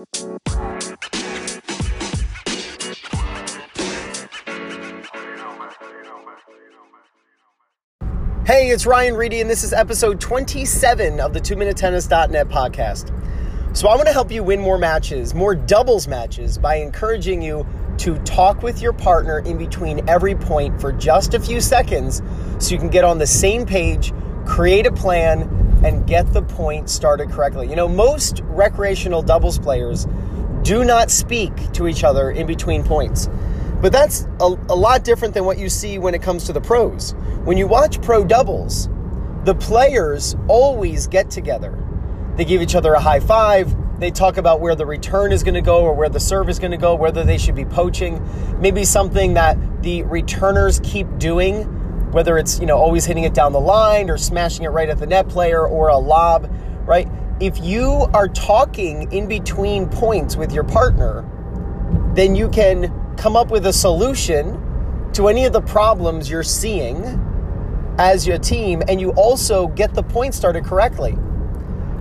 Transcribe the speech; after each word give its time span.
Hey, 0.00 0.06
it's 8.70 8.86
Ryan 8.86 9.14
Reedy, 9.14 9.42
and 9.42 9.50
this 9.50 9.62
is 9.62 9.74
episode 9.74 10.18
27 10.18 11.20
of 11.20 11.34
the 11.34 11.40
2MinuteTennis.net 11.40 12.48
podcast. 12.48 13.14
So, 13.76 13.88
I 13.88 13.96
want 13.96 14.06
to 14.06 14.14
help 14.14 14.32
you 14.32 14.42
win 14.42 14.62
more 14.62 14.78
matches, 14.78 15.34
more 15.34 15.54
doubles 15.54 16.08
matches, 16.08 16.56
by 16.56 16.76
encouraging 16.76 17.42
you 17.42 17.66
to 17.98 18.16
talk 18.20 18.62
with 18.62 18.80
your 18.80 18.94
partner 18.94 19.40
in 19.40 19.58
between 19.58 20.08
every 20.08 20.34
point 20.34 20.80
for 20.80 20.92
just 20.92 21.34
a 21.34 21.40
few 21.40 21.60
seconds 21.60 22.22
so 22.58 22.72
you 22.72 22.78
can 22.78 22.88
get 22.88 23.04
on 23.04 23.18
the 23.18 23.26
same 23.26 23.66
page, 23.66 24.14
create 24.46 24.86
a 24.86 24.92
plan, 24.92 25.59
and 25.84 26.06
get 26.06 26.32
the 26.32 26.42
point 26.42 26.90
started 26.90 27.30
correctly. 27.30 27.68
You 27.68 27.76
know, 27.76 27.88
most 27.88 28.40
recreational 28.44 29.22
doubles 29.22 29.58
players 29.58 30.06
do 30.62 30.84
not 30.84 31.10
speak 31.10 31.72
to 31.72 31.88
each 31.88 32.04
other 32.04 32.30
in 32.30 32.46
between 32.46 32.84
points. 32.84 33.28
But 33.80 33.92
that's 33.92 34.26
a, 34.40 34.44
a 34.44 34.76
lot 34.76 35.04
different 35.04 35.32
than 35.32 35.44
what 35.44 35.58
you 35.58 35.70
see 35.70 35.98
when 35.98 36.14
it 36.14 36.22
comes 36.22 36.44
to 36.44 36.52
the 36.52 36.60
pros. 36.60 37.12
When 37.44 37.56
you 37.56 37.66
watch 37.66 38.02
pro 38.02 38.24
doubles, 38.24 38.90
the 39.44 39.54
players 39.54 40.36
always 40.48 41.06
get 41.06 41.30
together. 41.30 41.78
They 42.36 42.44
give 42.44 42.60
each 42.60 42.74
other 42.74 42.92
a 42.92 43.00
high 43.00 43.20
five. 43.20 43.74
They 43.98 44.10
talk 44.10 44.36
about 44.36 44.60
where 44.60 44.74
the 44.74 44.86
return 44.86 45.32
is 45.32 45.42
going 45.42 45.54
to 45.54 45.62
go 45.62 45.82
or 45.82 45.94
where 45.94 46.08
the 46.08 46.20
serve 46.20 46.48
is 46.48 46.58
going 46.58 46.70
to 46.72 46.76
go, 46.76 46.94
whether 46.94 47.24
they 47.24 47.38
should 47.38 47.54
be 47.54 47.64
poaching. 47.64 48.22
Maybe 48.60 48.84
something 48.84 49.34
that 49.34 49.82
the 49.82 50.02
returners 50.02 50.80
keep 50.82 51.18
doing, 51.18 51.64
whether 52.12 52.38
it's, 52.38 52.58
you 52.58 52.66
know, 52.66 52.76
always 52.76 53.04
hitting 53.04 53.24
it 53.24 53.34
down 53.34 53.52
the 53.52 53.60
line 53.60 54.10
or 54.10 54.18
smashing 54.18 54.64
it 54.64 54.68
right 54.68 54.88
at 54.88 54.98
the 54.98 55.06
net 55.06 55.28
player 55.28 55.66
or 55.66 55.88
a 55.88 55.98
lob, 55.98 56.52
right? 56.84 57.08
If 57.40 57.62
you 57.62 58.08
are 58.12 58.28
talking 58.28 59.10
in 59.12 59.28
between 59.28 59.88
points 59.88 60.36
with 60.36 60.52
your 60.52 60.64
partner, 60.64 61.24
then 62.14 62.34
you 62.34 62.48
can 62.48 62.92
come 63.16 63.36
up 63.36 63.50
with 63.50 63.66
a 63.66 63.72
solution 63.72 65.10
to 65.12 65.28
any 65.28 65.44
of 65.44 65.52
the 65.52 65.62
problems 65.62 66.28
you're 66.28 66.42
seeing 66.42 67.04
as 67.98 68.26
your 68.26 68.38
team, 68.38 68.82
and 68.88 69.00
you 69.00 69.10
also 69.10 69.68
get 69.68 69.94
the 69.94 70.02
point 70.02 70.34
started 70.34 70.64
correctly. 70.64 71.12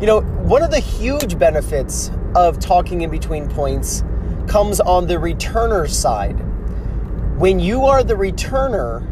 You 0.00 0.06
know, 0.06 0.20
one 0.20 0.62
of 0.62 0.70
the 0.70 0.78
huge 0.78 1.38
benefits 1.38 2.10
of 2.34 2.58
talking 2.60 3.02
in 3.02 3.10
between 3.10 3.48
points 3.48 4.04
comes 4.46 4.80
on 4.80 5.06
the 5.06 5.14
returner 5.14 5.88
side. 5.88 6.38
When 7.38 7.58
you 7.58 7.84
are 7.84 8.04
the 8.04 8.14
returner, 8.14 9.04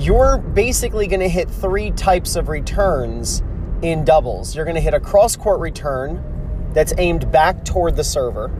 you're 0.00 0.38
basically 0.38 1.06
going 1.06 1.20
to 1.20 1.28
hit 1.28 1.48
three 1.48 1.90
types 1.92 2.34
of 2.34 2.48
returns 2.48 3.42
in 3.82 4.04
doubles. 4.04 4.56
You're 4.56 4.64
going 4.64 4.74
to 4.74 4.80
hit 4.80 4.94
a 4.94 5.00
cross 5.00 5.36
court 5.36 5.60
return 5.60 6.70
that's 6.72 6.92
aimed 6.98 7.30
back 7.30 7.64
toward 7.64 7.96
the 7.96 8.04
server 8.04 8.50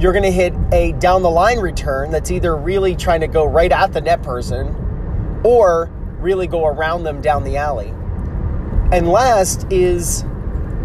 you're 0.00 0.12
going 0.12 0.24
to 0.24 0.32
hit 0.32 0.54
a 0.72 0.92
down 0.92 1.20
the 1.20 1.30
line 1.30 1.58
return 1.58 2.10
that's 2.10 2.30
either 2.30 2.56
really 2.56 2.96
trying 2.96 3.20
to 3.20 3.28
go 3.28 3.44
right 3.44 3.70
at 3.70 3.92
the 3.92 4.00
net 4.00 4.22
person 4.22 4.74
or 5.44 5.90
really 6.20 6.46
go 6.46 6.64
around 6.64 7.04
them 7.04 7.20
down 7.20 7.44
the 7.44 7.58
alley. 7.58 7.88
And 8.92 9.08
last 9.08 9.66
is 9.70 10.22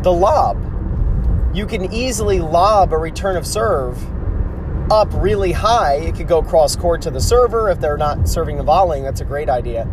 the 0.02 0.12
lob. 0.12 0.62
You 1.56 1.66
can 1.66 1.94
easily 1.94 2.40
lob 2.40 2.92
a 2.92 2.98
return 2.98 3.38
of 3.38 3.48
serve 3.48 3.98
up 4.92 5.10
really 5.14 5.52
high. 5.52 5.96
It 5.96 6.16
could 6.16 6.28
go 6.28 6.42
cross 6.42 6.76
court 6.76 7.02
to 7.04 7.12
the 7.12 7.22
server. 7.22 7.70
If 7.70 7.80
they're 7.80 7.98
not 7.98 8.28
serving 8.28 8.58
the 8.58 8.64
volleying, 8.64 9.04
that's 9.04 9.22
a 9.22 9.26
great 9.26 9.50
idea. 9.50 9.88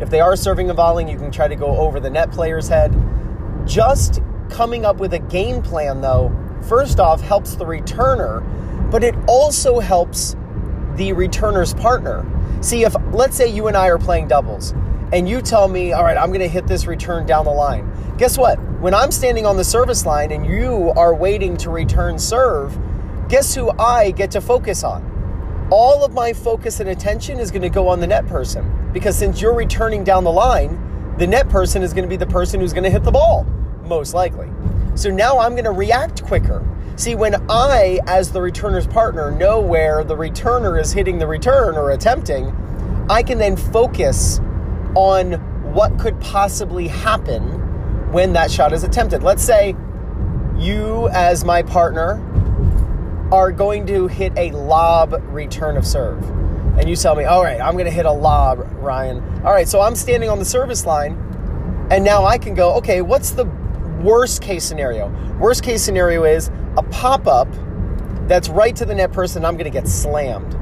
If 0.00 0.10
they 0.10 0.20
are 0.20 0.36
serving 0.36 0.66
the 0.66 0.74
volleying, 0.74 1.08
you 1.08 1.16
can 1.16 1.30
try 1.30 1.48
to 1.48 1.56
go 1.56 1.76
over 1.78 2.00
the 2.00 2.10
net 2.10 2.30
player's 2.30 2.68
head. 2.68 2.94
Just 3.66 4.20
coming 4.50 4.84
up 4.84 4.96
with 4.96 5.14
a 5.14 5.18
game 5.18 5.62
plan, 5.62 6.00
though, 6.00 6.34
first 6.62 7.00
off, 7.00 7.20
helps 7.20 7.56
the 7.56 7.64
returner 7.64 8.44
but 8.90 9.02
it 9.02 9.14
also 9.26 9.80
helps 9.80 10.34
the 10.94 11.10
returner's 11.12 11.74
partner. 11.74 12.24
See, 12.62 12.84
if 12.84 12.94
let's 13.12 13.36
say 13.36 13.48
you 13.48 13.66
and 13.66 13.76
I 13.76 13.88
are 13.88 13.98
playing 13.98 14.28
doubles 14.28 14.72
and 15.12 15.28
you 15.28 15.42
tell 15.42 15.68
me, 15.68 15.92
all 15.92 16.02
right, 16.02 16.16
I'm 16.16 16.28
going 16.28 16.40
to 16.40 16.48
hit 16.48 16.66
this 16.66 16.86
return 16.86 17.26
down 17.26 17.44
the 17.44 17.50
line. 17.50 17.90
Guess 18.16 18.38
what? 18.38 18.56
When 18.80 18.94
I'm 18.94 19.10
standing 19.10 19.44
on 19.44 19.56
the 19.56 19.64
service 19.64 20.06
line 20.06 20.32
and 20.32 20.46
you 20.46 20.92
are 20.96 21.14
waiting 21.14 21.56
to 21.58 21.70
return 21.70 22.18
serve, 22.18 22.78
guess 23.28 23.54
who 23.54 23.70
I 23.78 24.10
get 24.12 24.30
to 24.32 24.40
focus 24.40 24.84
on? 24.84 25.68
All 25.70 26.04
of 26.04 26.12
my 26.12 26.32
focus 26.32 26.80
and 26.80 26.88
attention 26.88 27.38
is 27.38 27.50
going 27.50 27.62
to 27.62 27.68
go 27.68 27.88
on 27.88 28.00
the 28.00 28.06
net 28.06 28.26
person 28.26 28.90
because 28.92 29.18
since 29.18 29.40
you're 29.40 29.54
returning 29.54 30.04
down 30.04 30.24
the 30.24 30.32
line, 30.32 31.14
the 31.18 31.26
net 31.26 31.48
person 31.48 31.82
is 31.82 31.92
going 31.92 32.04
to 32.04 32.08
be 32.08 32.16
the 32.16 32.26
person 32.26 32.60
who's 32.60 32.72
going 32.72 32.84
to 32.84 32.90
hit 32.90 33.02
the 33.02 33.10
ball, 33.10 33.44
most 33.84 34.14
likely. 34.14 34.48
So 34.94 35.10
now 35.10 35.38
I'm 35.38 35.52
going 35.52 35.64
to 35.64 35.72
react 35.72 36.24
quicker. 36.24 36.64
See, 36.96 37.14
when 37.14 37.34
I, 37.50 38.00
as 38.06 38.32
the 38.32 38.40
returner's 38.40 38.86
partner, 38.86 39.30
know 39.30 39.60
where 39.60 40.04
the 40.04 40.16
returner 40.16 40.80
is 40.80 40.92
hitting 40.92 41.18
the 41.18 41.26
return 41.26 41.76
or 41.76 41.90
attempting, 41.90 42.54
I 43.10 43.22
can 43.22 43.38
then 43.38 43.56
focus 43.56 44.40
on 44.94 45.32
what 45.74 45.98
could 45.98 46.18
possibly 46.20 46.88
happen 46.88 47.42
when 48.12 48.32
that 48.32 48.50
shot 48.50 48.72
is 48.72 48.84
attempted. 48.84 49.22
Let's 49.22 49.42
say 49.42 49.76
you, 50.56 51.08
as 51.10 51.44
my 51.44 51.62
partner, 51.62 52.22
are 53.32 53.50
going 53.50 53.86
to 53.86 54.06
hit 54.06 54.32
a 54.36 54.50
lob 54.52 55.20
return 55.28 55.76
of 55.76 55.86
serve. 55.86 56.22
And 56.78 56.88
you 56.88 56.96
tell 56.96 57.16
me, 57.16 57.24
all 57.24 57.42
right, 57.42 57.60
I'm 57.60 57.72
going 57.72 57.86
to 57.86 57.90
hit 57.90 58.06
a 58.06 58.12
lob, 58.12 58.58
Ryan. 58.74 59.18
All 59.44 59.52
right, 59.52 59.68
so 59.68 59.80
I'm 59.80 59.96
standing 59.96 60.28
on 60.28 60.38
the 60.38 60.44
service 60.44 60.86
line, 60.86 61.12
and 61.90 62.04
now 62.04 62.24
I 62.24 62.38
can 62.38 62.54
go, 62.54 62.74
okay, 62.74 63.00
what's 63.02 63.30
the 63.30 63.46
worst 64.02 64.42
case 64.42 64.64
scenario? 64.64 65.08
Worst 65.38 65.62
case 65.62 65.82
scenario 65.82 66.24
is 66.24 66.50
a 66.76 66.82
pop 66.82 67.26
up 67.26 67.48
that's 68.28 68.48
right 68.48 68.74
to 68.76 68.84
the 68.84 68.94
net 68.94 69.12
person, 69.12 69.44
I'm 69.44 69.54
going 69.54 69.64
to 69.64 69.70
get 69.70 69.88
slammed. 69.88 70.54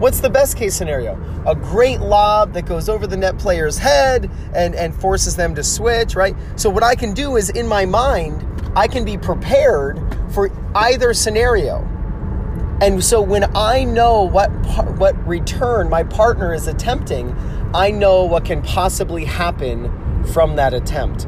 What's 0.00 0.20
the 0.20 0.30
best 0.30 0.56
case 0.56 0.74
scenario? 0.74 1.14
A 1.46 1.54
great 1.54 2.00
lob 2.00 2.52
that 2.54 2.66
goes 2.66 2.88
over 2.88 3.06
the 3.06 3.16
net 3.16 3.38
player's 3.38 3.78
head 3.78 4.30
and, 4.54 4.74
and 4.74 4.94
forces 4.94 5.36
them 5.36 5.54
to 5.54 5.62
switch, 5.62 6.16
right? 6.16 6.34
So, 6.56 6.68
what 6.68 6.82
I 6.82 6.96
can 6.96 7.14
do 7.14 7.36
is 7.36 7.50
in 7.50 7.68
my 7.68 7.86
mind, 7.86 8.44
I 8.74 8.88
can 8.88 9.04
be 9.04 9.16
prepared 9.16 10.00
for 10.32 10.50
either 10.74 11.14
scenario. 11.14 11.88
And 12.82 13.04
so, 13.04 13.22
when 13.22 13.44
I 13.56 13.84
know 13.84 14.24
what, 14.24 14.48
what 14.98 15.16
return 15.24 15.88
my 15.88 16.02
partner 16.02 16.52
is 16.52 16.66
attempting, 16.66 17.32
I 17.72 17.92
know 17.92 18.24
what 18.24 18.44
can 18.44 18.60
possibly 18.60 19.24
happen 19.24 20.24
from 20.32 20.56
that 20.56 20.74
attempt. 20.74 21.26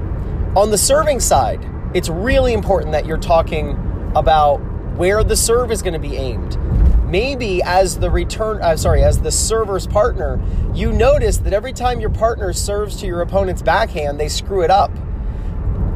On 0.56 0.72
the 0.72 0.78
serving 0.78 1.20
side, 1.20 1.64
it's 1.94 2.08
really 2.08 2.54
important 2.54 2.90
that 2.90 3.06
you're 3.06 3.18
talking 3.18 3.78
about 4.16 4.56
where 4.96 5.22
the 5.22 5.36
serve 5.36 5.70
is 5.70 5.80
going 5.80 5.92
to 5.92 6.00
be 6.00 6.16
aimed. 6.16 6.58
Maybe 7.04 7.62
as 7.62 8.00
the 8.00 8.10
return, 8.10 8.60
uh, 8.60 8.76
sorry, 8.76 9.04
as 9.04 9.20
the 9.20 9.30
server's 9.30 9.86
partner, 9.86 10.42
you 10.74 10.92
notice 10.92 11.36
that 11.36 11.52
every 11.52 11.72
time 11.72 12.00
your 12.00 12.10
partner 12.10 12.52
serves 12.52 12.96
to 12.96 13.06
your 13.06 13.20
opponent's 13.20 13.62
backhand, 13.62 14.18
they 14.18 14.28
screw 14.28 14.62
it 14.62 14.72
up. 14.72 14.90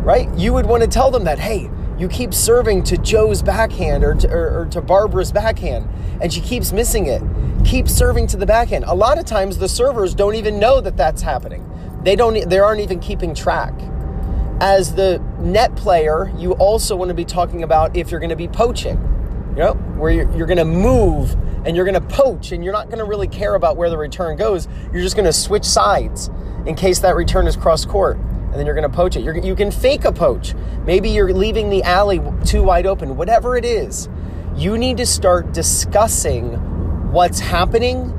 Right? 0.05 0.33
You 0.39 0.53
would 0.53 0.67
want 0.67 0.85
to 0.85 0.89
tell 0.89 1.11
them 1.11 1.25
that, 1.25 1.41
hey, 1.41 1.69
you 1.99 2.09
keep 2.09 2.33
serving 2.33 2.85
to 2.85 2.97
Joe's 2.97 3.43
backhand 3.43 4.05
or 4.05 4.15
to, 4.15 4.31
or, 4.31 4.61
or 4.61 4.67
to 4.67 4.81
Barbara's 4.81 5.33
backhand, 5.33 5.89
and 6.23 6.33
she 6.33 6.41
keeps 6.41 6.73
missing 6.73 7.07
it. 7.07 7.23
Keep 7.65 7.89
serving 7.89 8.29
to 8.29 8.37
the 8.37 8.47
backhand. 8.47 8.85
A 8.87 8.95
lot 8.95 9.19
of 9.19 9.25
times, 9.25 9.59
the 9.59 9.69
servers 9.69 10.15
don't 10.15 10.37
even 10.37 10.59
know 10.59 10.81
that 10.81 10.97
that's 10.97 11.23
happening. 11.23 11.69
They 12.05 12.17
don't. 12.17 12.49
They 12.49 12.59
aren't 12.59 12.81
even 12.81 13.01
keeping 13.01 13.35
track 13.35 13.75
as 14.61 14.95
the 14.95 15.19
net 15.39 15.75
player, 15.77 16.33
you 16.37 16.53
also 16.53 16.97
want 16.97 17.09
to 17.11 17.15
be 17.15 17.25
talking 17.25 17.63
about 17.63 17.97
if 17.97 18.11
you're 18.11 18.21
going 18.21 18.31
to 18.31 18.37
be 18.37 18.49
poaching, 18.49 18.97
you 19.51 19.63
know, 19.63 19.75
where 19.97 20.11
you're, 20.11 20.31
you're 20.37 20.47
going 20.47 20.59
to 20.59 20.65
move 20.65 21.33
and 21.65 21.77
you're 21.77 21.85
going 21.85 22.01
to 22.01 22.09
poach 22.09 22.53
and 22.53 22.65
you're 22.65 22.73
not 22.73 22.87
going 22.87 22.99
to 22.99 23.05
really 23.05 23.29
care 23.29 23.55
about 23.55 23.77
where 23.77 23.91
the 23.91 23.99
return 23.99 24.37
goes. 24.37 24.67
You're 24.93 25.03
just 25.03 25.17
going 25.17 25.27
to 25.27 25.33
switch 25.33 25.65
sides 25.65 26.31
in 26.67 26.75
case 26.75 26.99
that 27.01 27.15
return 27.15 27.47
is 27.47 27.57
cross 27.57 27.85
court 27.85 28.19
then 28.59 28.67
you're 28.67 28.75
going 28.75 28.89
to 28.89 28.95
poach 28.95 29.17
it. 29.17 29.23
You're, 29.23 29.37
you 29.39 29.55
can 29.55 29.71
fake 29.71 30.05
a 30.05 30.13
poach. 30.13 30.55
Maybe 30.85 31.11
you're 31.11 31.33
leaving 31.33 31.71
the 31.71 31.83
alley 31.83 32.21
too 32.45 32.63
wide 32.63 32.87
open, 32.87 33.17
whatever 33.17 33.57
it 33.57 33.65
is. 33.65 34.09
You 34.57 34.77
need 34.77 34.97
to 34.97 35.07
start 35.07 35.53
discussing 35.53 36.53
what's 37.13 37.39
happening, 37.39 38.11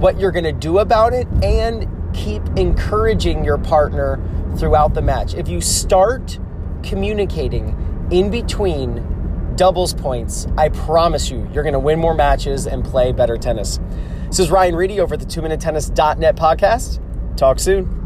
what 0.00 0.20
you're 0.20 0.30
going 0.30 0.44
to 0.44 0.52
do 0.52 0.78
about 0.78 1.12
it, 1.12 1.26
and 1.42 1.88
keep 2.14 2.42
encouraging 2.56 3.44
your 3.44 3.58
partner 3.58 4.20
throughout 4.56 4.94
the 4.94 5.02
match. 5.02 5.34
If 5.34 5.48
you 5.48 5.60
start 5.60 6.38
communicating 6.82 8.08
in 8.10 8.30
between 8.30 9.54
doubles 9.56 9.94
points, 9.94 10.46
I 10.56 10.68
promise 10.70 11.30
you, 11.30 11.48
you're 11.52 11.62
going 11.62 11.74
to 11.74 11.78
win 11.78 11.98
more 11.98 12.14
matches 12.14 12.66
and 12.66 12.84
play 12.84 13.12
better 13.12 13.36
tennis. 13.36 13.78
This 14.28 14.38
is 14.38 14.50
Ryan 14.50 14.76
Reedy 14.76 15.00
over 15.00 15.14
at 15.14 15.20
the 15.20 15.26
2MinuteTennis.net 15.26 16.36
podcast. 16.36 17.00
Talk 17.36 17.58
soon. 17.58 17.99